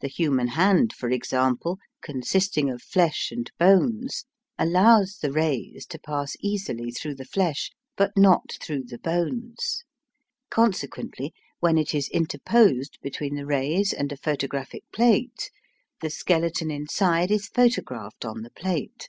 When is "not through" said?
8.14-8.82